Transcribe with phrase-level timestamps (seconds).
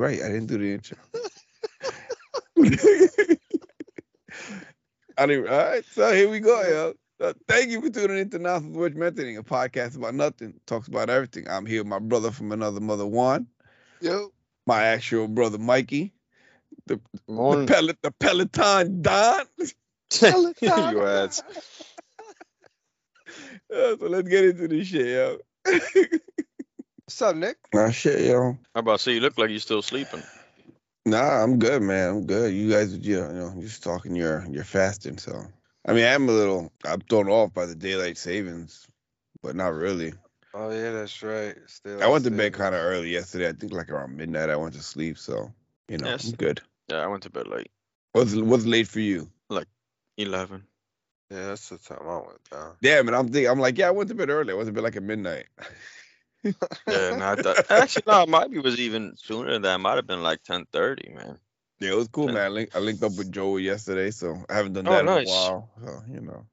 [0.00, 0.20] right.
[0.22, 0.96] I didn't do the intro.
[5.18, 5.48] I didn't.
[5.48, 6.94] All right, so here we go, yo.
[7.20, 11.10] Uh, thank you for tuning into Nothing Worth Mentioning, a podcast about nothing, talks about
[11.10, 11.46] everything.
[11.50, 13.46] I'm here with my brother from another mother, Juan.
[14.00, 14.32] Yo.
[14.66, 16.14] My actual brother, Mikey.
[16.86, 17.66] The, the, Morning.
[17.66, 19.46] Pel- the Peloton Don.
[20.22, 21.42] you ass.
[23.70, 25.38] So let's get into this shit, yo.
[27.10, 27.56] What's up, Nick?
[27.74, 28.56] Nah, shit, yo.
[28.76, 30.22] I'm about to say you look like you're still sleeping.
[31.04, 32.08] Nah, I'm good, man.
[32.08, 32.54] I'm good.
[32.54, 35.18] You guys, you know, just talking your your fasting.
[35.18, 35.44] So,
[35.88, 38.86] I mean, I'm a little, I'm thrown off by the daylight savings,
[39.42, 40.12] but not really.
[40.54, 41.56] Oh yeah, that's right.
[41.66, 43.48] Still, I went to bed kind of early yesterday.
[43.48, 44.48] I think like around midnight.
[44.48, 45.52] I went to sleep, so
[45.88, 46.26] you know, Yes.
[46.26, 46.60] I'm good.
[46.86, 47.72] Yeah, I went to bed late.
[48.12, 49.28] What's what's late for you?
[49.48, 49.66] Like
[50.16, 50.62] Eleven.
[51.28, 52.76] Yeah, that's the time I went down.
[52.82, 54.52] Damn it, I'm thinking, I'm like, yeah, I went to bed early.
[54.52, 55.46] I went to bed like at midnight.
[56.88, 59.76] Yeah, I thought actually no, it might be was even sooner than that.
[59.76, 61.38] It might have been like ten thirty, man.
[61.80, 62.34] Yeah, it was cool, Yeah.
[62.34, 62.44] man.
[62.44, 65.12] I, link, I linked up with Joey yesterday, so I haven't done Oh, that in
[65.12, 65.70] a while.
[65.84, 66.46] So you know,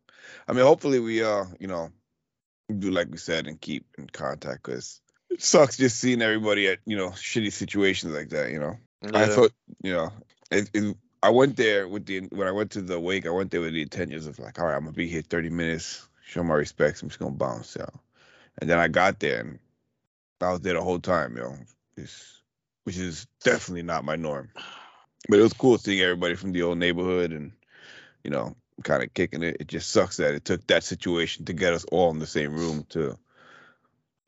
[0.47, 1.89] I mean, hopefully we uh, you know,
[2.79, 6.79] do like we said and keep in contact because it sucks just seeing everybody at
[6.85, 8.51] you know shitty situations like that.
[8.51, 8.77] You know,
[9.13, 9.51] I thought
[9.83, 10.11] you know,
[10.51, 13.51] it, it, I went there with the when I went to the wake, I went
[13.51, 16.43] there with the intentions of like, all right, I'm gonna be here 30 minutes, show
[16.43, 17.01] my respects.
[17.01, 17.95] I'm just gonna bounce out,
[18.59, 19.59] and then I got there and
[20.41, 21.55] I was there the whole time, yo.
[21.95, 22.41] It's,
[22.83, 24.49] which is definitely not my norm.
[25.29, 27.51] But it was cool seeing everybody from the old neighborhood and,
[28.23, 29.57] you know, kind of kicking it.
[29.59, 32.53] It just sucks that it took that situation to get us all in the same
[32.53, 33.17] room to,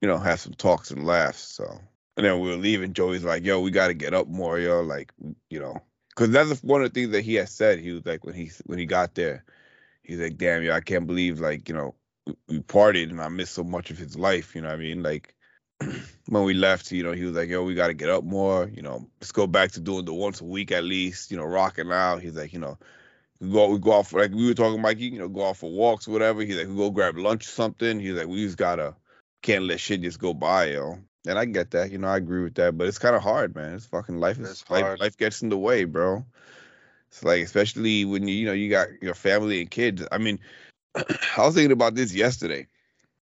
[0.01, 1.41] you know, have some talks and laughs.
[1.41, 1.79] So,
[2.17, 2.93] and then we were leaving.
[2.93, 4.81] Joey's like, yo, we got to get up more, yo.
[4.81, 5.13] Like,
[5.49, 5.77] you know,
[6.09, 7.79] because that's one of the things that he had said.
[7.79, 9.45] He was like, when he when he got there,
[10.03, 13.29] he's like, damn, yo, I can't believe, like, you know, we, we partied and I
[13.29, 14.55] missed so much of his life.
[14.55, 15.03] You know what I mean?
[15.03, 15.35] Like,
[16.27, 18.69] when we left, you know, he was like, "Yo, we got to get up more.
[18.73, 21.31] You know, let's go back to doing the once a week at least.
[21.31, 22.77] You know, rocking out." He's like, "You know,
[23.39, 25.05] we go we go off like we were talking, Mikey.
[25.05, 27.51] You know, go off for walks, or whatever." He's like, "We go grab lunch or
[27.51, 28.95] something." He's like, "We just gotta
[29.41, 32.43] can't let shit just go by, yo." And I get that, you know, I agree
[32.43, 33.75] with that, but it's kind of hard, man.
[33.75, 36.25] It's fucking life is life, life gets in the way, bro.
[37.09, 40.05] It's like especially when you you know you got your family and kids.
[40.11, 40.39] I mean,
[40.95, 41.05] I
[41.37, 42.67] was thinking about this yesterday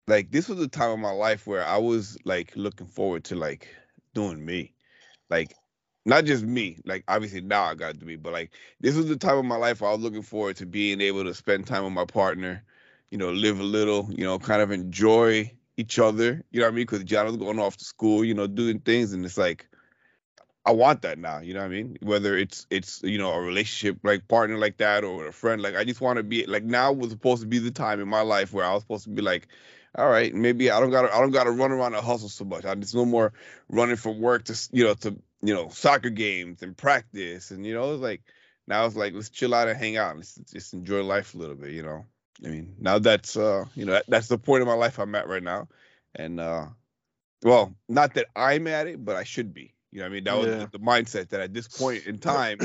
[0.07, 3.35] like this was a time of my life where I was like looking forward to
[3.35, 3.67] like
[4.13, 4.73] doing me.
[5.29, 5.55] Like
[6.05, 9.15] not just me, like obviously now I got to be, but like this was the
[9.15, 11.83] time of my life where I was looking forward to being able to spend time
[11.83, 12.63] with my partner,
[13.09, 16.73] you know, live a little, you know, kind of enjoy each other, you know what
[16.73, 16.83] I mean?
[16.83, 19.67] Because John was going off to school, you know, doing things, and it's like
[20.65, 21.97] I want that now, you know what I mean?
[22.01, 25.75] Whether it's it's you know a relationship like partner like that or a friend, like
[25.75, 28.21] I just want to be like now was supposed to be the time in my
[28.21, 29.49] life where I was supposed to be like,
[29.95, 32.63] all right, maybe I don't gotta I don't gotta run around and hustle so much.
[32.63, 33.33] I just no more
[33.67, 37.73] running from work to you know to you know soccer games and practice and you
[37.73, 38.21] know it's like
[38.65, 41.55] now it's like let's chill out and hang out and just enjoy life a little
[41.55, 42.05] bit, you know.
[42.45, 45.13] I mean now that's uh you know that, that's the point of my life I'm
[45.15, 45.67] at right now,
[46.15, 46.67] and uh
[47.43, 49.73] well not that I'm at it, but I should be.
[49.93, 50.65] You know what I mean that was Yeah.
[50.65, 52.57] the, the mindset that at this point in time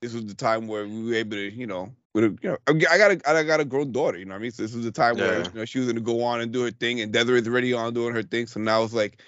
[0.00, 2.58] this was the time where we were able to, you know, with a, you know,
[2.68, 4.50] I got a I got a grown daughter, you know what I mean?
[4.52, 6.62] So this was the time where you know she was gonna go on and do
[6.62, 8.46] her thing, and Desiree's already on doing her thing.
[8.46, 9.20] So now it's like,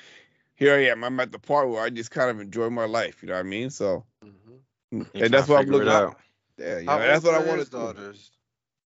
[0.54, 1.02] here I am.
[1.02, 3.40] I'm at the part where I just kind of enjoy my life, you know what
[3.40, 3.70] I mean?
[3.70, 5.02] So, Mm-hmm.
[5.14, 5.94] and that's what I'm looking at.
[5.94, 6.16] out.
[6.58, 7.78] Yeah, you know, that's what I are want his to do.
[7.78, 8.30] daughters?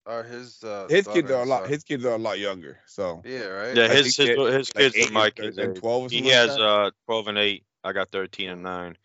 [0.07, 1.63] Or his uh, His daughter kids are a lot.
[1.63, 1.69] son?
[1.71, 2.79] His kids are a lot younger.
[2.87, 3.77] So Yeah, right.
[3.77, 6.33] Yeah, his his, they're, his kids eight are and- Mikey's and 12 or He like
[6.33, 6.61] has that?
[6.63, 7.65] uh twelve and eight.
[7.85, 8.97] I got thirteen and nine.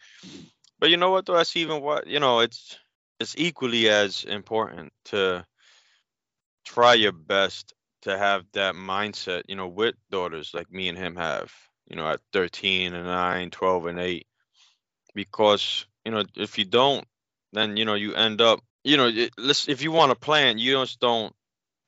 [0.80, 1.36] But you know what though?
[1.36, 2.40] That's even what you know.
[2.40, 2.78] It's
[3.20, 5.46] it's equally as important to
[6.66, 9.44] try your best to have that mindset.
[9.48, 11.52] You know, with daughters like me and him have.
[11.88, 14.26] You know, at thirteen and nine, 12 and eight,
[15.14, 17.06] because you know if you don't,
[17.54, 18.60] then you know you end up.
[18.84, 21.34] You know, let's if you want a plant, you just don't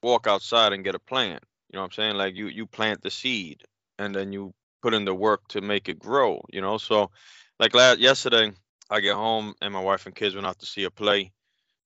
[0.03, 1.43] walk outside and get a plant.
[1.69, 2.15] You know what I'm saying?
[2.15, 3.63] Like you you plant the seed
[3.99, 6.77] and then you put in the work to make it grow, you know?
[6.77, 7.11] So
[7.59, 8.51] like last yesterday
[8.89, 11.31] I get home and my wife and kids went out to see a play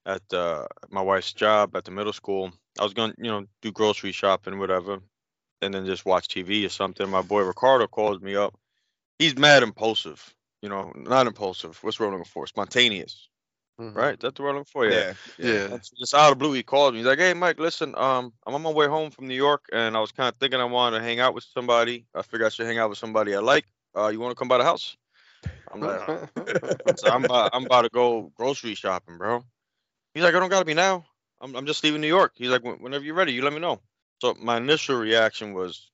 [0.05, 2.51] at uh, my wife's job at the middle school.
[2.79, 4.99] I was going, you know, do grocery shopping whatever
[5.61, 7.09] and then just watch TV or something.
[7.09, 8.55] My boy Ricardo calls me up.
[9.19, 11.77] He's mad impulsive, you know, not impulsive.
[11.83, 12.47] What's I'm for?
[12.47, 13.29] Spontaneous,
[13.81, 13.95] Mhm.
[13.95, 14.19] right?
[14.19, 14.87] That's the word I'm looking for.
[14.87, 15.13] Yeah.
[15.37, 15.65] yeah, Yeah.
[15.71, 16.99] And so just out of blue, he called me.
[16.99, 19.95] He's like, "Hey, Mike, listen, um, I'm on my way home from New York, and
[19.97, 22.05] I was kind of thinking I wanted to hang out with somebody.
[22.15, 23.65] I figured I should hang out with somebody I like.
[23.97, 24.97] Uh, you want to come by the house?"
[25.71, 26.01] I'm like,
[26.95, 29.43] so "I'm about, I'm about to go grocery shopping, bro."
[30.13, 31.05] He's like, "I don't gotta be now.
[31.41, 33.81] I'm I'm just leaving New York." He's like, "Whenever you're ready, you let me know."
[34.21, 35.89] So my initial reaction was,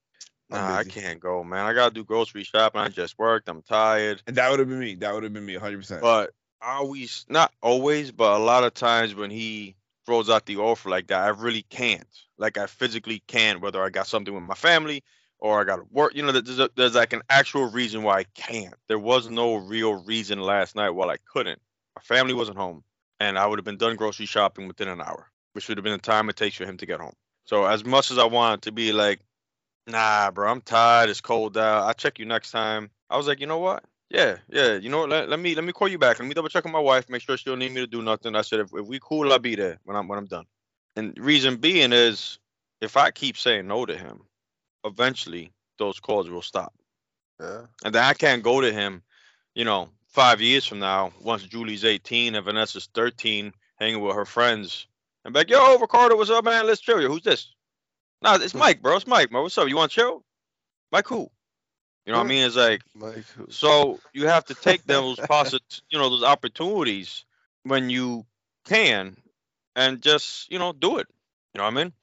[0.52, 1.66] I'm Nah, I can't go, man.
[1.66, 2.82] I gotta do grocery shopping.
[2.82, 3.50] I just worked.
[3.50, 4.22] I'm tired.
[4.28, 4.96] And that would have been me.
[4.96, 6.02] That would have been me 100%.
[6.02, 9.76] But I always, not always, but a lot of times when he
[10.06, 12.08] throws out the offer like that, I really can't.
[12.38, 15.04] Like I physically can't, whether I got something with my family
[15.40, 16.16] or I got to work.
[16.16, 18.76] You know, there's, a, there's like an actual reason why I can't.
[18.88, 21.62] There was no real reason last night why I couldn't.
[21.96, 22.84] My family wasn't home,
[23.20, 25.94] and I would have been done grocery shopping within an hour, which would have been
[25.94, 27.14] the time it takes for him to get home.
[27.46, 29.20] So as much as I wanted to be like,
[29.88, 31.10] nah, bro, I'm tired.
[31.10, 31.88] It's cold out.
[31.88, 32.90] I'll check you next time.
[33.10, 33.84] I was like, you know what?
[34.10, 34.76] Yeah, yeah.
[34.76, 35.10] You know what?
[35.10, 36.20] Let, let me let me call you back.
[36.20, 38.02] Let me double check with my wife, make sure she don't need me to do
[38.02, 38.36] nothing.
[38.36, 40.46] I said, if, if we cool, I'll be there when I'm when I'm done.
[40.96, 42.40] And reason being is,
[42.82, 44.22] if I keep saying no to him,
[44.86, 46.74] eventually those calls will stop.
[47.40, 47.64] Yeah.
[47.84, 49.04] And then I can't go to him,
[49.54, 54.26] you know, five years from now, once Julie's 18 and Vanessa's 13, hanging with her
[54.26, 54.88] friends,
[55.24, 56.66] and be like, yo, Ricardo, what's up, man?
[56.66, 57.02] Let's chill.
[57.02, 57.54] Yo, who's this?
[58.22, 58.60] Nah, it's hmm.
[58.60, 58.96] Mike, bro.
[58.96, 59.44] It's Mike, bro.
[59.44, 59.68] What's up?
[59.68, 60.24] You want to chill?
[60.92, 61.30] Mike, who?
[62.08, 62.46] You know what I mean?
[62.48, 62.84] It's like,
[63.36, 65.60] who- so you have to take those possi
[65.92, 67.26] you know, those opportunities
[67.64, 68.26] when you
[68.66, 69.18] can,
[69.76, 71.08] and just you know do it.
[71.54, 71.94] You know what I mean?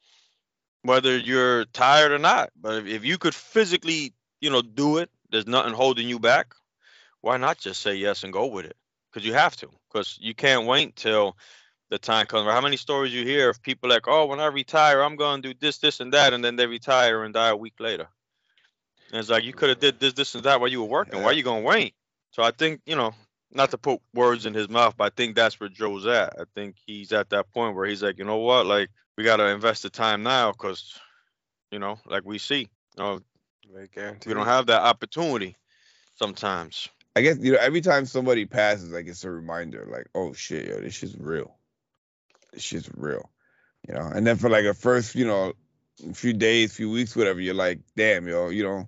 [0.83, 5.09] Whether you're tired or not, but if, if you could physically, you know, do it,
[5.31, 6.53] there's nothing holding you back.
[7.21, 8.77] Why not just say yes and go with it?
[9.11, 9.69] Because you have to.
[9.91, 11.35] Because you can't wait till
[11.89, 12.51] the time comes.
[12.51, 15.55] How many stories you hear of people like, oh, when I retire, I'm gonna do
[15.59, 18.07] this, this, and that, and then they retire and die a week later.
[19.11, 21.21] And it's like you could have did this, this, and that while you were working.
[21.21, 21.37] Why Yeah.
[21.37, 21.93] you gonna wait?
[22.31, 23.13] So I think you know,
[23.51, 26.33] not to put words in his mouth, but I think that's where Joe's at.
[26.39, 29.47] I think he's at that point where he's like, you know what, like we gotta
[29.47, 30.99] invest the time now, cause
[31.71, 32.67] you know, like we see, you
[32.97, 33.19] know,
[33.73, 35.55] we don't have that opportunity
[36.15, 36.89] sometimes.
[37.15, 40.67] I guess you know every time somebody passes, like it's a reminder, like, oh shit,
[40.67, 41.55] yo, this shit's real.
[42.51, 43.29] This shit's real,
[43.87, 44.11] you know.
[44.13, 45.53] And then for like a first, you know,
[46.13, 48.87] few days, few weeks, whatever, you're like, damn, yo, you know,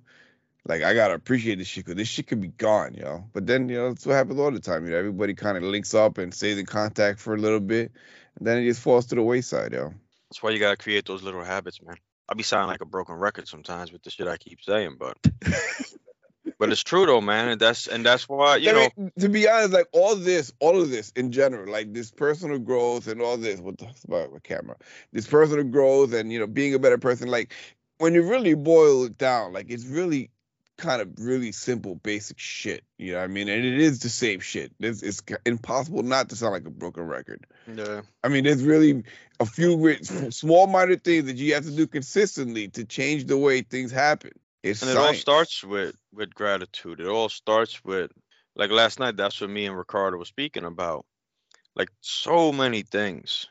[0.65, 3.23] like I gotta appreciate this shit because this shit could be gone, yo.
[3.33, 4.85] But then you know that's what happens all the time.
[4.85, 7.91] You know, everybody kind of links up and stays in contact for a little bit,
[8.37, 9.93] and then it just falls to the wayside, yo.
[10.29, 11.95] That's why you gotta create those little habits, man.
[12.29, 15.17] I be sounding like a broken record sometimes with the shit I keep saying, but
[16.59, 17.49] but it's true though, man.
[17.49, 19.11] And that's and that's why you I know.
[19.19, 23.07] to be honest, like all this, all of this in general, like this personal growth
[23.07, 23.59] and all this.
[23.59, 24.75] What the about my camera?
[25.13, 27.29] This personal growth and you know being a better person.
[27.29, 27.53] Like
[27.97, 30.31] when you really boil it down, like it's really
[30.77, 32.83] kind of really simple, basic shit.
[32.97, 33.49] You know what I mean?
[33.49, 34.71] And it is the same shit.
[34.79, 37.45] It's, it's impossible not to sound like a broken record.
[37.73, 38.01] Yeah.
[38.23, 39.03] I mean, there's really
[39.39, 39.95] a few
[40.31, 44.31] small, minor things that you have to do consistently to change the way things happen.
[44.69, 46.99] It's And it all starts with with gratitude.
[46.99, 48.11] It all starts with
[48.55, 49.17] like last night.
[49.17, 51.05] That's what me and Ricardo were speaking about.
[51.75, 53.47] Like so many things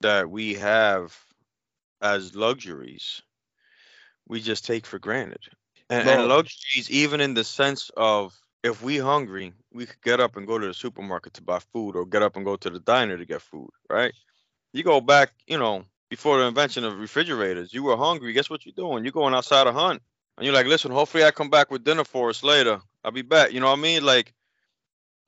[0.00, 1.16] that we have
[2.00, 3.22] as luxuries,
[4.26, 5.42] we just take for granted.
[5.90, 10.36] And, and luxuries, even in the sense of if we hungry, we could get up
[10.36, 12.80] and go to the supermarket to buy food, or get up and go to the
[12.80, 13.70] diner to get food.
[13.90, 14.12] Right?
[14.72, 18.32] You go back, you know, before the invention of refrigerators, you were hungry.
[18.32, 19.04] Guess what you're doing?
[19.04, 20.02] You're going outside to hunt.
[20.38, 22.80] And you're like, listen, hopefully I come back with dinner for us later.
[23.02, 23.52] I'll be back.
[23.52, 24.04] You know what I mean?
[24.04, 24.32] Like,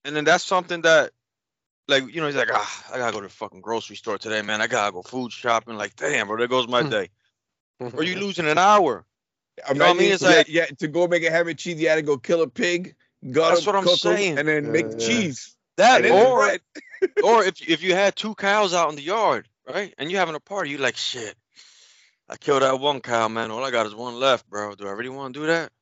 [0.04, 1.10] and then that's something that,
[1.88, 4.40] like, you know, he's like, ah, I gotta go to the fucking grocery store today,
[4.42, 4.62] man.
[4.62, 5.74] I gotta go food shopping.
[5.76, 7.08] Like, damn, bro, there goes my day.
[7.81, 9.05] Or you losing an hour.
[9.67, 10.12] I You know what I mean?
[10.12, 12.17] It's yeah, like- yeah, to go make a ham and cheese, you had to go
[12.19, 12.94] kill a pig,
[13.31, 14.38] gut That's him, what I'm cook 'em, saying.
[14.38, 14.98] and then Yeah, make yeah.
[14.98, 15.56] cheese.
[15.76, 16.58] That or
[17.24, 20.34] or if if you had two cows out in the yard, right, and you having
[20.34, 21.34] a party, you like shit.
[22.31, 23.51] I killed that one cow, man.
[23.51, 24.77] All I got is one left, bro.
[24.77, 25.72] Do I really want to do that?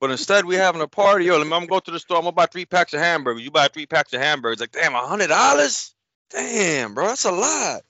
[0.00, 1.26] But instead, we having a party.
[1.26, 2.16] Yo, let me, I'm gonna go to the store.
[2.16, 3.44] I'm gonna buy three packs of hamburgers.
[3.44, 4.60] You buy three packs of hamburgers.
[4.60, 5.94] Like, damn, a hundred dollars?
[6.30, 7.82] Damn, bro, that's a lot.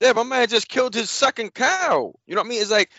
[0.00, 2.14] Yeah, my man just killed his second cow.
[2.24, 2.62] You know what I mean?
[2.62, 2.90] It's like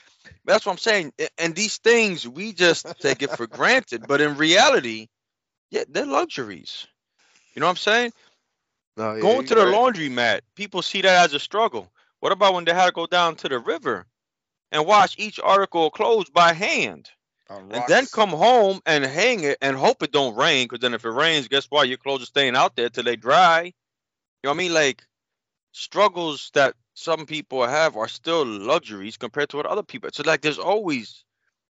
[0.44, 1.14] that's what I'm saying.
[1.38, 5.08] And these things we just take it for granted, but in reality,
[5.72, 6.88] yeah, they're luxuries.
[7.54, 8.14] You know what I'm saying?
[8.98, 9.74] No, yeah, Going to the right.
[9.74, 11.90] laundromat, people see that as a struggle.
[12.20, 14.06] What about when they had to go down to the river
[14.72, 17.10] and wash each article of clothes by hand,
[17.70, 20.66] and then come home and hang it and hope it don't rain?
[20.66, 21.88] Because then if it rains, guess what?
[21.88, 23.64] Your clothes are staying out there till they dry.
[23.64, 23.72] You
[24.46, 24.74] know what I mean?
[24.74, 25.06] Like
[25.72, 30.10] struggles that some people have are still luxuries compared to what other people.
[30.14, 31.24] So like, there's always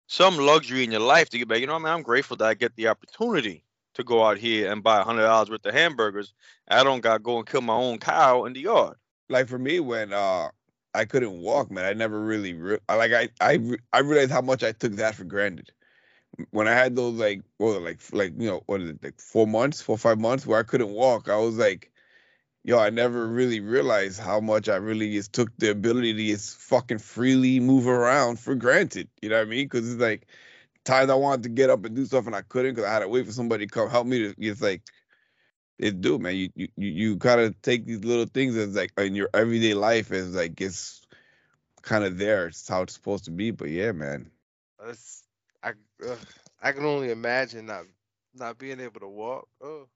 [0.07, 1.61] some luxury in your life to get back.
[1.61, 1.95] You know what I mean?
[1.95, 5.23] I'm grateful that I get the opportunity to go out here and buy a hundred
[5.23, 6.33] dollars worth of hamburgers.
[6.69, 8.97] I don't got to go and kill my own cow in the yard.
[9.29, 10.49] like for me when uh
[10.95, 13.59] I couldn't walk, man, I never really re- like I I
[13.93, 15.73] I realized how much I took that for granted.
[16.53, 19.47] When I had those like well like like you know what is it like four
[19.47, 21.93] months, four five months where I couldn't walk, I was like,
[22.65, 26.59] yo, I never really realized how much I really just took the ability to just
[26.59, 29.09] fucking freely move around for granted.
[29.23, 29.67] You know what I mean?
[29.67, 30.27] Because it's like
[30.85, 33.01] times I wanted to get up and do stuff and I couldn't because I had
[33.01, 34.19] to wait for somebody to come help me.
[34.21, 34.83] To it's like
[35.81, 36.37] it's do man.
[36.37, 40.13] You you you, kind of take these little things as like in your everyday life
[40.13, 41.03] as like it's
[41.83, 42.49] kind of there.
[42.49, 43.51] It's how it's supposed to be.
[43.51, 44.31] But yeah, man.
[44.79, 45.25] That's,
[45.63, 45.73] I
[46.09, 46.19] ugh,
[46.61, 47.85] I can only imagine not
[48.35, 49.49] not being able to walk.
[49.63, 49.89] Oh,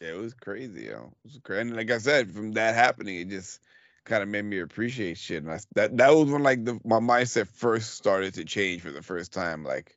[0.00, 1.12] Yeah, it was crazy, yo.
[1.24, 1.62] It was crazy.
[1.62, 3.60] And like I said, from that happening, it just
[4.04, 5.42] kind of made me appreciate shit.
[5.42, 8.92] And I, that that was when like the my mindset first started to change for
[8.92, 9.96] the first time, like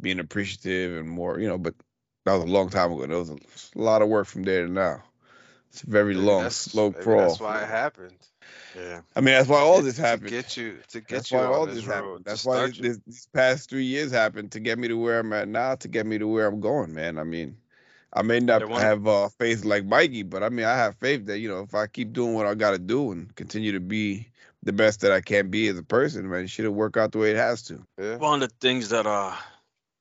[0.00, 1.58] being appreciative and more, you know.
[1.58, 1.74] But
[2.24, 3.06] that was a long time ago.
[3.06, 3.34] There was a,
[3.76, 5.02] a lot of work from there to now.
[5.70, 7.28] It's a very maybe long, slow maybe crawl.
[7.28, 8.16] That's why it happened.
[8.76, 9.00] Yeah.
[9.16, 11.44] I mean, that's why all Get- this to get you to get That's you why
[11.44, 12.24] on all this this road, happened.
[12.24, 15.32] That's why this, this, these past three years happened to get me to where I'm
[15.32, 17.18] at now, to get me to where I'm going, man.
[17.18, 17.56] I mean,
[18.12, 21.26] I may not one- have uh, faith like Mikey, but I mean, I have faith
[21.26, 23.80] that you know, if I keep doing what I got to do and continue to
[23.80, 24.28] be
[24.62, 27.18] the best that I can be as a person, man, it should work out the
[27.18, 27.84] way it has to.
[27.98, 28.16] Yeah.
[28.16, 29.34] One of the things that uh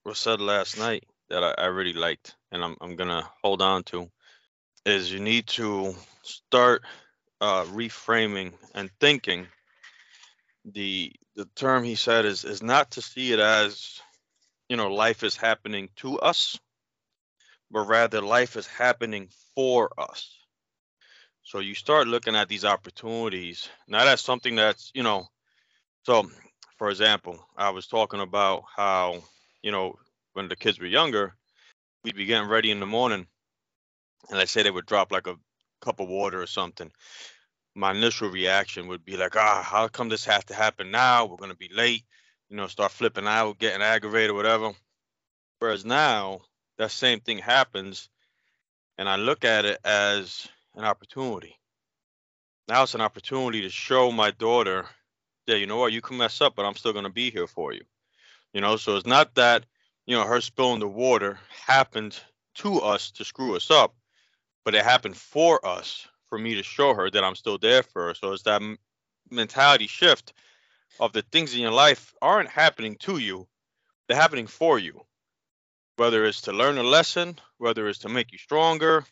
[0.05, 3.83] was said last night that I, I really liked and I'm I'm gonna hold on
[3.85, 4.09] to
[4.85, 6.83] is you need to start
[7.41, 9.47] uh reframing and thinking.
[10.65, 14.01] The the term he said is is not to see it as
[14.69, 16.59] you know life is happening to us
[17.71, 20.29] but rather life is happening for us.
[21.43, 25.27] So you start looking at these opportunities not as something that's you know
[26.03, 26.29] so
[26.77, 29.21] for example i was talking about how
[29.61, 29.95] you know
[30.33, 31.35] when the kids were younger
[32.03, 33.25] we'd be getting ready in the morning
[34.29, 35.35] and let's say they would drop like a
[35.81, 36.91] cup of water or something.
[37.75, 41.25] My initial reaction would be like ah how come this has to happen now?
[41.25, 42.03] We're going to be late
[42.49, 44.71] you know start flipping out getting aggravated whatever.
[45.59, 46.41] Whereas now
[46.77, 48.09] that same thing happens
[48.97, 51.55] and i look at it as an opportunity.
[52.67, 54.85] Now it's an opportunity to show my daughter
[55.47, 55.93] yeah you know what?
[55.93, 57.83] You can mess up but i'm still going to be here for you.
[58.53, 59.65] You know so it's not that
[60.05, 62.19] you know her spilling the water happened
[62.55, 63.95] to us to screw us up
[64.65, 68.07] but it happened for us for me to show her that i'm still there for
[68.07, 68.13] her.
[68.13, 68.61] So it's that
[69.29, 70.33] mentality shift
[70.99, 73.47] of the things in your life aren't happening to you
[74.07, 75.05] they're happening for you.
[75.95, 79.05] Whether it's to learn a lesson whether it's to make you stronger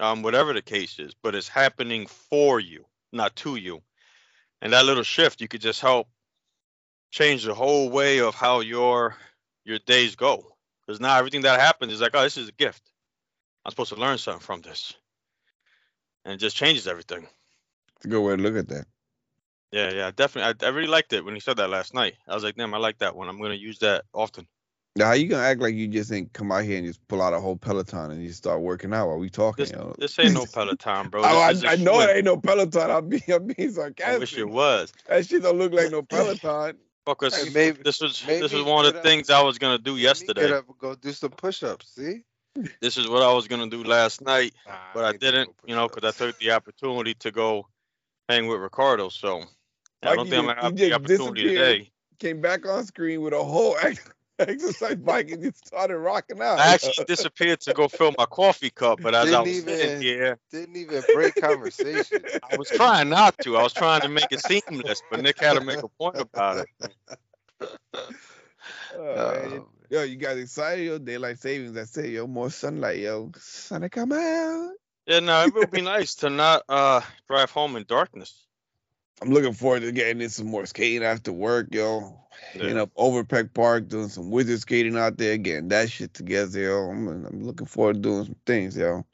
[0.00, 3.82] um, whatever the case is but it's happening for you not to you.
[4.60, 6.08] And that little shift you could just help
[7.10, 9.16] change the whole way of how your
[9.64, 12.82] your days go because now everything that happens is like oh this is a gift
[13.64, 14.94] i'm supposed to learn something from this
[16.24, 17.26] and it just changes everything
[17.96, 18.86] It's a good way to look at that.
[19.72, 22.34] yeah yeah definitely i, I really liked it when he said that last night i
[22.34, 24.46] was like damn i like that one i'm going to use that often
[24.96, 27.22] Now, how you gonna act like you just ain't come out here and just pull
[27.22, 29.64] out a whole Peloton and you start working out while we talking?
[29.64, 29.94] this, yo?
[29.98, 32.90] this ain't no peloton bro Oh, I, a I know it ain't no Peloton.
[32.90, 34.16] I'm being, I'm being sarcastic.
[34.16, 36.76] i wish it was That shit don't look like no Peloton.
[37.04, 39.42] Because Hey, maybe- this was maybe this was one of get the up- things i
[39.42, 41.94] was going to do yesterday Get up and go do some push-ups.
[41.94, 42.22] See?
[42.80, 45.32] this is what i was going to do last night Nah, but I ain't doing
[45.32, 47.66] didn't, you know, because I took the opportunity to go
[48.28, 49.08] hang with Ricardo.
[49.08, 49.42] So
[50.02, 51.90] I don't think I'm gonna have the opportunity today.
[52.18, 54.08] Came back on screen with a whole ex-
[54.38, 56.58] exercise bike and just started rocking out.
[56.58, 59.86] I actually disappeared to go fill my coffee cup, but as I Didn't was sitting
[59.90, 62.24] even- here, Didn't even break conversation.
[62.50, 63.56] I was trying not to.
[63.56, 66.58] I was trying to make it seamless, but Nick had to make a point about
[66.58, 66.68] it.
[68.96, 69.52] Oh, man.
[69.60, 70.84] Oh, Yo, you guys excited?
[70.84, 71.76] Yo, daylight savings.
[71.76, 73.32] I say, yo, more sunlight, yo.
[73.38, 74.70] Sun come out.
[75.06, 78.46] Yeah, no, it would be nice to not uh drive home in darkness.
[79.20, 82.18] I'm looking forward to getting in some more skating after work, yo.
[82.52, 82.82] Hitting Yeah.
[82.82, 86.90] up Overpeck Park, doing some wizard skating out there, getting that shit together, yo.
[86.90, 89.06] I'm, I'm looking forward to doing some things, yo.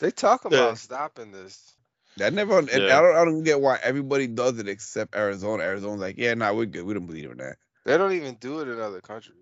[0.00, 0.48] They talk Yeah.
[0.58, 1.74] about stopping this.
[2.22, 2.98] I never, Yeah.
[2.98, 5.62] I don't, I don't get why everybody does it except Arizona.
[5.62, 6.84] Arizona's like, yeah, nah, we're good.
[6.84, 7.56] We don't believe in that.
[7.84, 9.36] They don't even do it in other countries.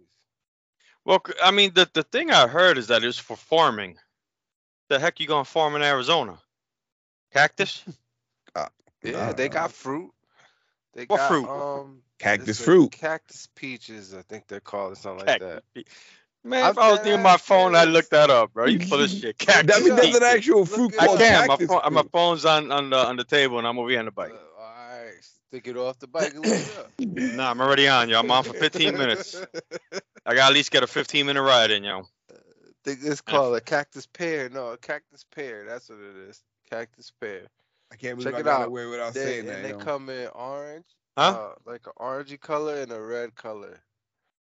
[1.04, 3.96] Well, I mean, the the thing I heard is that it's for farming.
[4.88, 6.38] The heck you gonna farm in Arizona?
[7.32, 7.84] Cactus?
[8.54, 8.66] Uh,
[9.02, 10.10] Yeah, they got fruit.
[10.94, 11.48] They What got fruit?
[11.48, 12.92] um Cactus fruit.
[12.92, 15.62] Cactus peaches, I think they're called or something like that.
[15.74, 15.94] Cactus.
[16.44, 17.94] Man, if I was near my phone, I'd serious.
[17.94, 18.66] look that up, bro.
[18.66, 19.36] You full of shit.
[19.36, 19.74] Cactus.
[19.74, 21.46] That means there's an actual fruit it I can.
[21.46, 24.04] My phone, my phone's on on the on the table, and I'm over here on
[24.04, 24.32] the Uh, bike.
[24.58, 26.92] all right, stick it off the bike and look it up.
[27.36, 28.20] Nah, I'm already on, yo.
[28.20, 29.42] I'm on for 15 minutes.
[30.24, 32.06] I gotta at least get a 15 minute ride in, yo.
[32.84, 34.48] think it's called a cactus pear.
[34.48, 35.64] No, a cactus pear.
[35.66, 36.42] That's what it is.
[36.70, 37.42] Cactus pear.
[37.92, 38.62] I can't believe Check I it got out.
[38.62, 39.64] away without They, saying and that.
[39.64, 39.78] they yo.
[39.78, 41.36] come in orange, Huh?
[41.36, 43.80] uh, like an orangey color and a red color.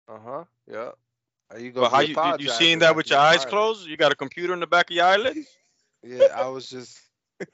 [0.08, 0.44] Uh huh.
[0.68, 0.96] Yep.
[1.52, 3.70] Are you gonna Well, how you you, you seeing that with your eyes find it.
[3.72, 3.88] closed?
[3.88, 5.38] You got a computer in the back of your eyelid?
[6.04, 7.00] Yeah, I was just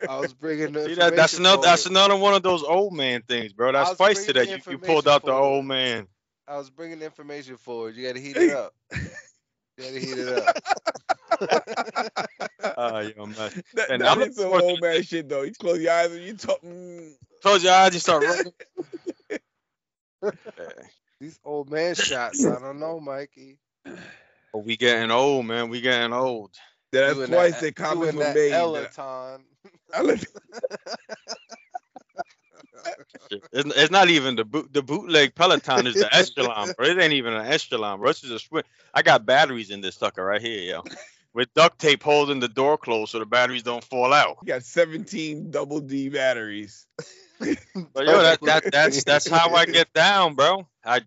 [0.06, 2.94] I was bringing the See that that's information another that's another one of those old
[2.94, 3.72] man things, bro.
[3.72, 4.48] That's was spice to that.
[4.50, 6.08] You, you pulled out the old man.
[6.48, 7.96] I was bringing information forward.
[7.96, 8.74] You got to heat it up.
[9.78, 10.56] You got to heat it up.
[12.78, 13.36] Ah, yo, man.
[13.74, 15.42] That, And that I'm is some old man shit though.
[15.42, 16.62] You close your eyes and you talk.
[16.62, 17.12] Mm.
[17.42, 18.24] Close your eyes, you start
[20.22, 20.32] running.
[21.20, 22.46] These old man shots.
[22.46, 23.58] I don't know, Mikey.
[24.54, 25.70] Oh, we getting old, man.
[25.70, 26.52] We getting old.
[26.92, 28.52] That's You twice that- the you comments and were that made.
[28.52, 29.44] Peloton.
[33.34, 33.48] I.
[33.52, 34.72] It's, it's not even the boot.
[34.74, 36.88] The bootleg Peloton is the Echelon, bro.
[36.88, 38.10] It ain't even an Echelon, bro.
[38.10, 38.66] This is a switch.
[38.94, 40.84] I got batteries in this sucker right here, yo.
[41.34, 44.38] With duct tape holding the door closed so the batteries don't fall out.
[44.44, 46.86] you got 17 double D batteries.
[47.40, 50.68] But yo, that, that that's that's how I get down, bro.
[50.86, 51.02] I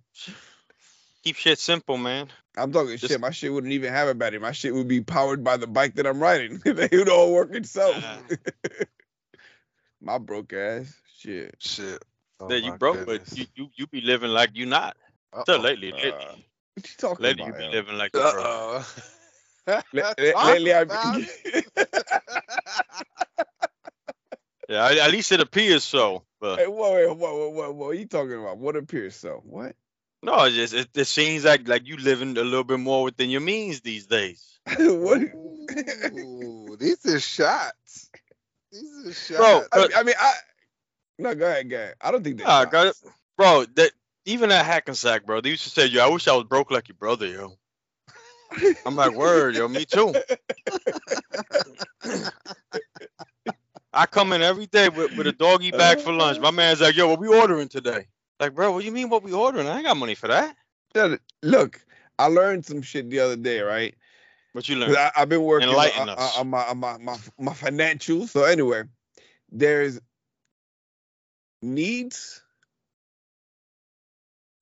[1.22, 2.28] keep shit simple, man.
[2.56, 3.20] I'm talking Just- shit.
[3.20, 4.40] My shit wouldn't even have a battery.
[4.40, 6.58] My shit would be powered by the bike that I'm riding.
[6.64, 7.96] they would all work itself.
[7.98, 8.18] Ah.
[10.00, 10.92] My broke ass.
[11.18, 11.56] Shit.
[11.58, 12.02] Shit.
[12.40, 13.30] Oh that you broke, goodness.
[13.30, 14.96] but you, you you be living like you not.
[15.46, 15.62] So Uh-oh.
[15.62, 16.34] lately, lately, Uh,
[16.74, 18.34] What you talking lately you be living like you broke.
[18.36, 18.86] Uh-oh.
[19.92, 21.20] La- la- Talk lately, I've about
[24.68, 26.24] Yeah, I- at least it appears so.
[26.40, 28.58] But Hey, whoa, wait, whoa, whoa, whoa, what are you talking about?
[28.58, 29.40] What appears so?
[29.44, 29.74] What?
[30.22, 33.30] no, it just it, it seems like like you living a little bit more within
[33.30, 34.58] your means these days.
[34.78, 35.22] what?
[36.12, 38.10] Ooh, these are shots.
[38.72, 39.38] These are shots.
[39.38, 40.32] Bro, I, I mean, I.
[41.18, 41.94] No, go ahead, go ahead.
[42.00, 42.46] I don't think that.
[42.46, 42.96] Nah, got it.
[43.36, 43.92] Bro, that
[44.24, 46.88] even at Hackensack, bro, they used to say, "Yo, I wish I was broke like
[46.88, 47.56] your brother, yo."
[48.84, 50.14] I'm like, "Word, yo, me too."
[53.92, 56.38] I come in every day with, with a doggy bag for lunch.
[56.38, 58.06] My man's like, "Yo, what we ordering today?"
[58.38, 59.66] Like, bro, what do you mean what we ordering?
[59.66, 60.54] I ain't got money for that.
[61.42, 61.80] Look,
[62.18, 63.94] I learned some shit the other day, right?
[64.52, 64.96] What you learn?
[64.96, 68.28] I, I've been working on, Enlighten uh, on, on my, on my my my financials.
[68.28, 68.84] So anyway,
[69.50, 70.00] there's
[71.62, 72.42] needs,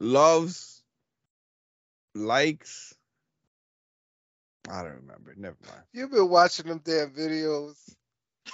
[0.01, 0.83] loves,
[2.15, 2.95] likes.
[4.71, 5.35] I don't remember.
[5.37, 5.83] Never mind.
[5.93, 7.77] You've been watching them damn videos.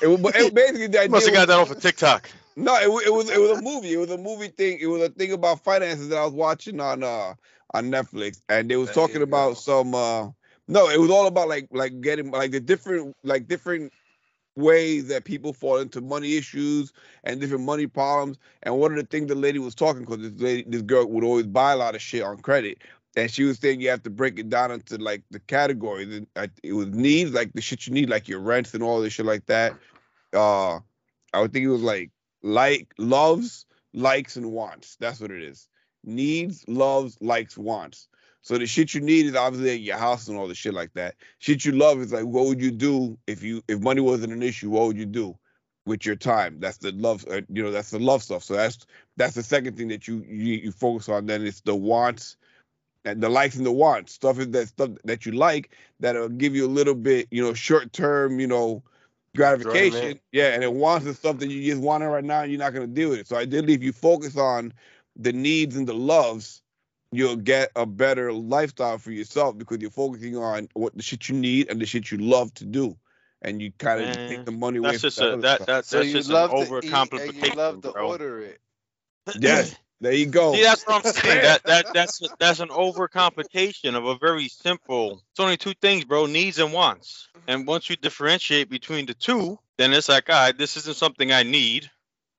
[0.03, 1.11] It was, it basically the idea.
[1.11, 2.31] Must have got was- that off of TikTok.
[2.57, 3.93] No, it, it was it was a movie.
[3.93, 4.79] It was a movie thing.
[4.81, 7.35] It was a thing about finances that I was watching on uh
[7.73, 9.55] on Netflix, and they was There talking about go.
[9.55, 9.95] some.
[9.95, 10.29] uh
[10.67, 13.93] No, it was all about like like getting like the different like different
[14.57, 16.93] ways that people fall into money issues
[17.25, 18.39] and different money problems.
[18.63, 21.25] And one of the things the lady was talking because this lady this girl would
[21.25, 22.79] always buy a lot of shit on credit.
[23.17, 26.27] And she was saying you have to break it down into like the categories.
[26.63, 29.27] It was needs, like the shit you need, like your rents and all this shit
[29.27, 29.75] like that.
[30.33, 30.79] Uh,
[31.33, 32.11] I would think it was like
[32.43, 34.97] like loves, likes, and wants.
[35.01, 35.69] That's what it is.
[36.05, 38.09] Needs, loves, likes, wants.
[38.43, 40.93] So the shit you need is obviously at your house and all the shit like
[40.95, 41.15] that.
[41.39, 44.43] Shit you love is like what would you do if you if money wasn't an
[44.43, 44.71] issue?
[44.71, 45.37] What would you do
[45.87, 46.59] with your time?
[46.59, 47.25] That's the love.
[47.31, 48.43] Uh, you know, that's the love stuff.
[48.45, 48.79] So that's
[49.17, 51.27] that's the second thing that you you, you focus on.
[51.27, 52.37] Then it's the wants
[53.05, 54.15] and the likes and the wants.
[54.15, 57.55] Stuff is that stuff that you like that'll give you a little bit, you know,
[57.55, 58.83] short term, you know,
[59.37, 59.97] gratification.
[59.97, 60.21] Enjoyment.
[60.33, 62.59] Yeah, and it wants is stuff that you just want it right now and you're
[62.59, 63.27] not gonna deal with it.
[63.27, 64.73] So ideally if you focus on
[65.17, 66.63] the needs and the loves,
[67.13, 71.37] you'll get a better lifestyle for yourself because you're focusing on what the shit you
[71.37, 72.97] need and the shit you love to do.
[73.43, 75.59] And you kind of take the money away That's from just that a other that
[75.61, 78.09] that that's you just an love to eat you overcomplication, love to bro.
[78.09, 78.61] order it.
[79.41, 80.55] Yes, there you go.
[80.55, 81.43] See, that's what I'm saying.
[81.43, 85.23] that that that's that's an overcomplication of a very simple.
[85.31, 87.29] It's only two things, bro: needs and wants.
[87.49, 91.33] And once you differentiate between the two, then it's like, all right, this isn't something
[91.33, 91.91] I need.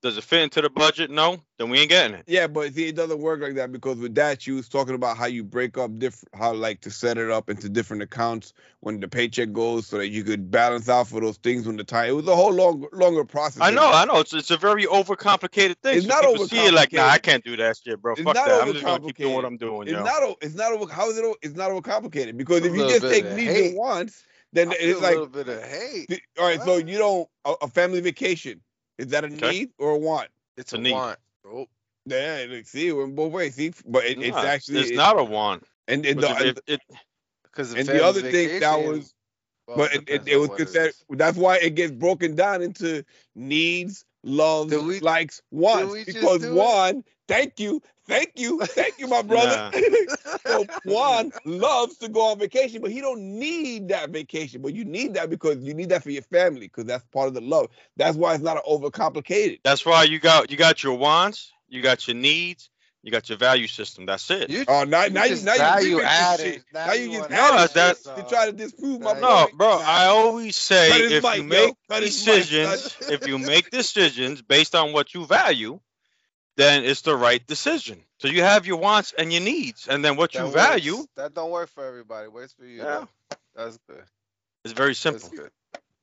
[0.02, 1.12] Does it fit into the budget?
[1.12, 2.24] No, then we ain't getting it.
[2.26, 5.16] Yeah, but see, it doesn't work like that because with that, you was talking about
[5.16, 9.00] how you break up different, how like to set it up into different accounts when
[9.00, 12.10] the paycheck goes, so that you could balance out for those things when the time.
[12.10, 13.62] It was a whole long, longer process.
[13.62, 13.92] I know.
[13.92, 14.20] I know.
[14.22, 15.98] It's it's a very overcomplicated thing.
[15.98, 18.14] It's so not people see it like, nah, I can't do that shit, bro.
[18.14, 18.50] It's Fuck that.
[18.50, 20.04] I'm just gonna keep doing what I'm doing, It's yo.
[20.04, 20.24] not.
[20.24, 20.72] o- It's not.
[20.74, 21.26] over- How is it?
[21.26, 23.68] o- It's not overcomplicated because A if you just take of needs hate.
[23.70, 26.08] and wants, then I it's feel a like, little bit of hate.
[26.10, 26.62] th- all right.
[26.64, 28.62] So you don't a, a family vacation
[29.02, 29.52] is that a Okay.
[29.52, 30.30] need or a want?
[30.58, 30.94] It's a a need.
[30.94, 31.20] want.
[31.46, 31.66] Oh,
[32.06, 33.56] Yeah, look, see, it went both ways.
[33.56, 35.64] See, but it, it's actually it's it- not a want.
[35.88, 36.98] And, and, But the, if- if-
[37.44, 39.14] because and the other thing that was
[39.68, 43.04] but it, it, it was considered that's why it gets broken down into
[43.36, 49.22] needs loves we- likes wants because do one thank you thank you thank you my
[49.32, 49.72] brother
[50.46, 54.86] so Juan loves to go on vacation but he don't need that vacation but you
[54.86, 57.68] need that because you need that for your family because that's part of the love
[57.98, 62.08] that's why it's not overcomplicated That's why you got you got your wants, you got
[62.08, 62.70] your needs,
[63.04, 64.06] You got your value system.
[64.06, 64.50] That's it.
[64.52, 66.54] You, Oh, now, you now you, just now you value giving this added.
[66.54, 66.64] shit.
[66.72, 69.02] Now Now you you just wanna No, adding add that- shit to try to disprove
[69.02, 69.58] my Now no, point.
[69.58, 69.70] bro.
[69.80, 69.84] Nah.
[69.84, 71.48] I always say Cut his if mic, you yo.
[71.50, 75.80] make Cut his mic, decisions, cut- if you make decisions based on what you value,
[76.58, 78.04] then it's the right decision.
[78.20, 80.56] So you have your wants and your needs, and then what That you works.
[80.56, 82.28] value That don't work for everybody.
[82.28, 82.78] Works for you.
[82.80, 82.84] Yeah.
[82.84, 83.38] though.
[83.56, 84.04] That's good.
[84.64, 85.30] It's very That's simple.
[85.30, 85.52] good.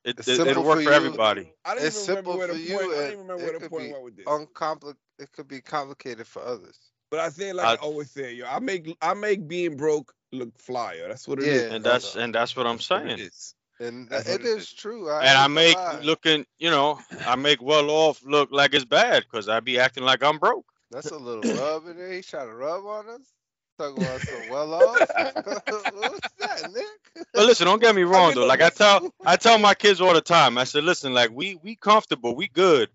[0.05, 1.53] It, It's it, simple it'll work for for everybody.
[1.65, 2.93] I don't It's even remember simple where the for you, point.
[2.93, 4.27] I don't even remember it where the could point be went with this.
[4.27, 6.79] Uncompli- It could be complicated for others.
[7.11, 10.13] But I think, like I- I, always say, yo, I make I make being broke
[10.33, 11.09] look flyer.
[11.09, 11.53] That's what it Yeah.
[11.53, 11.73] is.
[11.73, 13.19] And that's and that's what I'm That's what saying.
[13.81, 15.11] And That's it is true.
[15.11, 16.01] I and I make lie.
[16.03, 20.05] looking, you know, I make well off look like it's bad because I be acting
[20.05, 20.67] like I'm broke.
[20.91, 22.13] That's a little rub in there.
[22.13, 23.33] He's trying to rub on us.
[23.79, 25.15] Talking about some well off.
[25.69, 27.27] What's that, Nick?
[27.35, 28.45] But listen, don't get me wrong though.
[28.47, 30.59] Like I tell I tell my kids all the time.
[30.59, 32.91] I said, listen, like we we comfortable, we good,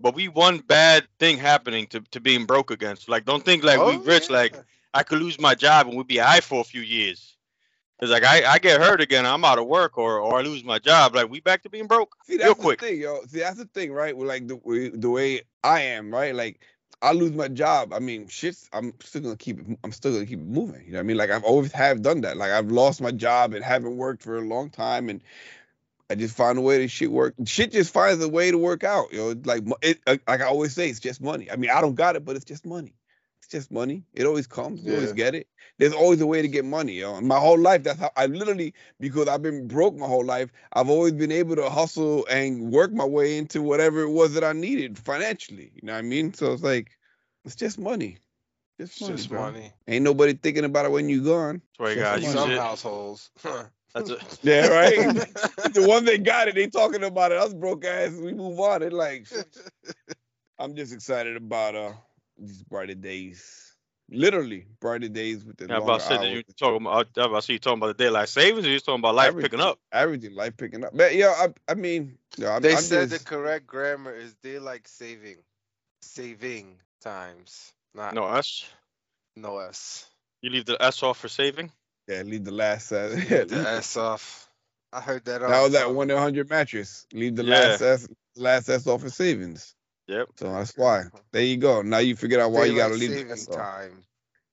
[0.00, 3.08] but we one bad thing happening to, to being broke against.
[3.08, 4.28] Like don't think like we Oh, rich.
[4.28, 4.36] yeah.
[4.36, 4.56] Like
[4.92, 7.35] I could lose my job and we'd be high for a few years.
[8.00, 10.62] Cause like I, I get hurt again, I'm out of work or or I lose
[10.64, 11.14] my job.
[11.14, 12.80] Like we back to being broke See, real that's quick.
[12.80, 13.20] the thing, yo.
[13.26, 14.14] See, that's the thing, right?
[14.14, 16.34] With like the way the way I am, right?
[16.34, 16.60] Like
[17.00, 17.94] I lose my job.
[17.94, 18.68] I mean, shit's.
[18.72, 19.78] I'm still gonna keep it.
[19.82, 20.84] I'm still gonna keep it moving.
[20.84, 21.16] You know what I mean?
[21.16, 22.36] Like I've always have done that.
[22.36, 25.22] Like I've lost my job and haven't worked for a long time, and
[26.10, 27.34] I just find a way to shit work.
[27.46, 29.12] Shit just finds a way to work out.
[29.12, 30.00] You know, like it.
[30.06, 31.50] Like I always say, it's just money.
[31.50, 32.94] I mean, I don't got it, but it's just money.
[33.46, 34.02] It's just money.
[34.12, 34.84] It always comes.
[34.84, 35.46] You always get it.
[35.78, 37.14] There's always a way to get money, yo.
[37.16, 40.50] And my whole life, that's how I literally because I've been broke my whole life.
[40.72, 44.42] I've always been able to hustle and work my way into whatever it was that
[44.42, 45.70] I needed financially.
[45.76, 46.34] You know what I mean?
[46.34, 46.90] So it's like,
[47.44, 48.18] it's just money.
[48.80, 49.16] Just It's money.
[49.16, 49.42] just bro.
[49.42, 49.72] money.
[49.86, 51.62] Ain't nobody thinking about it when you're gone.
[51.78, 52.38] That's why Just guys the use money.
[52.40, 52.58] Some it.
[52.58, 53.30] households.
[53.94, 55.14] That's a, Yeah, right.
[55.72, 57.38] the one they got it, they talking about it.
[57.38, 58.82] Us broke ass, we move on.
[58.82, 59.28] It like,
[60.58, 61.92] I'm just excited about uh
[62.38, 63.74] these brighter days.
[64.10, 66.30] Literally brighter days with the yeah, I'm about to say that hours.
[66.30, 67.08] you talking about.
[67.16, 69.60] I'm about you talking about the daylight savings, or you talking about life picking Everything.
[69.60, 69.78] up.
[69.92, 70.92] Everything, life picking up.
[70.94, 74.34] But yeah, I, I mean, yeah, I'm, they I'm said just, the correct grammar is
[74.42, 75.38] daylight saving,
[76.02, 78.64] saving times, not No S.
[79.36, 80.06] no s.
[80.42, 81.72] You leave the S off for saving.
[82.08, 82.92] yeah, leave the last.
[82.92, 84.48] Uh, Leave the s off.
[84.92, 85.42] I heard that.
[85.42, 87.06] all That was that one hundred mattress.
[87.12, 87.78] Leave the Yeah.
[87.78, 89.75] last S, last S off for savings.
[90.08, 90.28] Yep.
[90.36, 91.04] So that's why.
[91.32, 91.82] There you go.
[91.82, 93.56] Now you figure out why you gotta leave the saving S off.
[93.56, 94.02] time.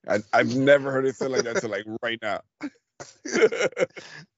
[0.07, 2.41] I, I've never heard it said like that till like right now.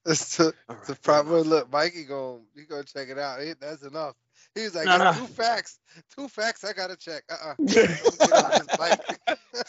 [0.08, 1.02] It's the, All the right.
[1.02, 1.70] proper look.
[1.72, 3.40] Mikey going he gonna check it out.
[3.40, 4.14] He, that's enough.
[4.54, 5.12] He was like, No, "Yo, no.
[5.14, 5.80] two facts,
[6.16, 6.62] two facts.
[6.64, 7.24] I gotta check.
[7.30, 7.54] Uh uh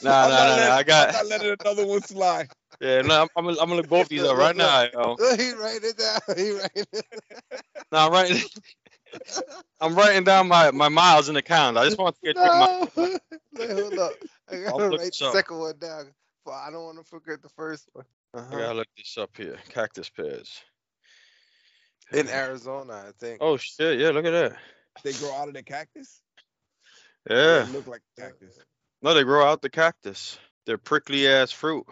[0.04, 0.76] Nah, I'm nah, nah, letting- nah.
[0.76, 1.08] I got.
[1.08, 2.50] I'm not letting another one slide.
[2.80, 4.84] Yeah, no, I'm, I'm, gonna, I'm gonna look both these up right now.
[4.94, 5.16] Yo.
[5.36, 6.20] he write it down.
[6.38, 7.06] He write it.
[7.92, 8.42] No, I'm writing.
[9.82, 11.80] I'm writing down my, my miles in the calendar.
[11.82, 12.88] I just want to get check my.
[12.96, 13.18] No.
[13.58, 14.14] Wait, hold up.
[14.52, 16.08] I gotta write the second one down.
[16.46, 18.06] But I don't want to forget the first one.
[18.34, 18.58] I Uh-huh.
[18.58, 19.58] gotta look this up here.
[19.70, 20.62] Cactus pears.
[22.12, 23.40] In Arizona, I think.
[23.42, 24.00] Oh shit!
[24.00, 24.58] Yeah, look at that.
[25.04, 26.22] They grow out of the cactus.
[27.30, 27.64] Yeah.
[27.64, 28.58] They look like cactus.
[29.02, 30.38] No, they grow out the cactus.
[30.66, 31.86] They're prickly ass fruit.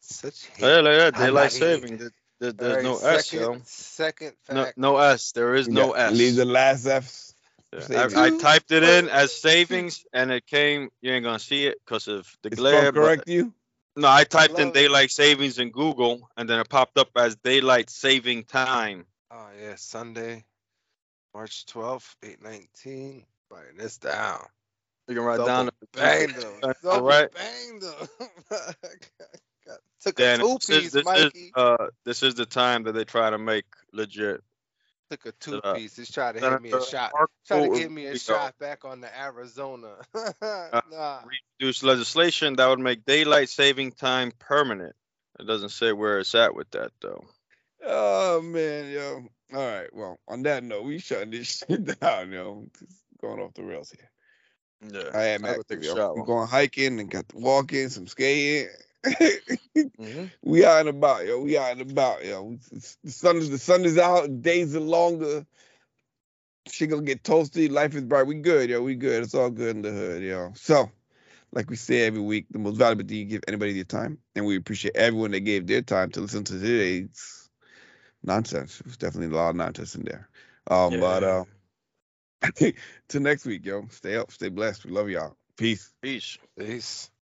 [0.00, 0.62] Such hate.
[0.62, 1.14] Yeah, like that.
[1.16, 2.10] Daylight saving.
[2.40, 3.60] There- there's Alright, no S, second, yo.
[3.64, 4.78] Second No, fact.
[4.78, 5.32] no S.
[5.32, 6.12] There is no Yeah, S.
[6.14, 7.34] Leave the last F's.
[7.72, 8.08] Yeah.
[8.16, 10.90] I, I typed it in as savings, and it came.
[11.00, 12.78] You ain't gonna see it because of the It's glare.
[12.80, 13.52] spelled but- correct you.
[13.96, 17.36] No, I typed in love- daylight savings in Google, and then it popped up as
[17.36, 19.06] daylight saving time.
[19.30, 20.44] Oh yeah, Sunday,
[21.34, 23.26] March twelfth, eight nineteen.
[23.50, 24.46] Writing this down.
[25.08, 25.70] You can write Double down.
[25.92, 26.52] bang them.
[26.62, 27.28] All Double right.
[27.32, 28.08] bang them.
[29.66, 32.92] Got- Took a two this is, piece, this is uh this is the time that
[32.92, 34.42] they try to make legit.
[35.10, 35.96] Took a two uh, piece.
[35.96, 37.12] He's trying to hit me a shot.
[37.12, 39.94] Marco Trying to give me a shot back on the Arizona.
[40.42, 41.20] nah.
[41.58, 44.94] Introduced legislation that would make daylight saving time permanent.
[45.40, 47.24] It doesn't say where it's at with that though.
[47.86, 49.26] Oh man, yo.
[49.54, 49.94] All right.
[49.94, 52.66] Well, on that note, we shutting this shit down, yo.
[52.78, 54.10] Just going off the rails here.
[54.92, 55.18] Yeah.
[55.18, 55.96] I am active, yo.
[55.96, 58.68] I'm going hiking and got to walking, some skating.
[59.04, 60.30] Mhm.
[60.42, 61.40] we out and about, yo.
[61.40, 62.58] We out and about, yo.
[63.04, 64.42] The sun is the sun is out.
[64.42, 65.46] Days are longer.
[66.68, 67.70] She gonna get toasty.
[67.70, 68.26] Life is bright.
[68.26, 68.82] We good, yo.
[68.82, 69.22] We good.
[69.22, 70.52] It's all good in the hood, yo.
[70.56, 70.90] So,
[71.52, 74.46] like we say every week, the most valuable thing you give anybody their time, and
[74.46, 77.48] we appreciate everyone that gave their time to listen to today's
[78.22, 78.80] nonsense.
[78.84, 80.28] There's definitely a lot of nonsense in there.
[80.70, 81.44] Um, but Yeah.
[82.62, 82.72] uh,
[83.08, 83.86] till next week, yo.
[83.90, 84.84] Stay up, stay blessed.
[84.84, 85.36] We love y'all.
[85.56, 85.92] Peace.
[86.02, 86.38] Peace.
[86.58, 87.10] Peace.